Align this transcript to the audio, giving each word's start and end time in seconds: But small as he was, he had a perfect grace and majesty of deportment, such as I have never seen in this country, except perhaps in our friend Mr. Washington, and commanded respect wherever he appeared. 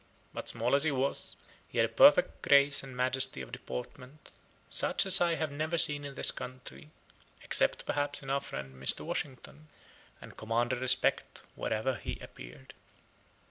But 0.33 0.49
small 0.49 0.73
as 0.73 0.81
he 0.81 0.89
was, 0.89 1.35
he 1.67 1.77
had 1.77 1.85
a 1.85 1.93
perfect 1.93 2.41
grace 2.41 2.81
and 2.81 2.97
majesty 2.97 3.39
of 3.41 3.51
deportment, 3.51 4.31
such 4.67 5.05
as 5.05 5.21
I 5.21 5.35
have 5.35 5.51
never 5.51 5.77
seen 5.77 6.05
in 6.05 6.15
this 6.15 6.31
country, 6.31 6.89
except 7.43 7.85
perhaps 7.85 8.23
in 8.23 8.31
our 8.31 8.41
friend 8.41 8.73
Mr. 8.81 9.01
Washington, 9.01 9.67
and 10.19 10.35
commanded 10.35 10.79
respect 10.81 11.43
wherever 11.53 11.93
he 11.93 12.17
appeared. 12.19 12.73